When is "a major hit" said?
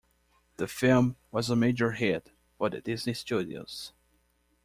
1.51-2.31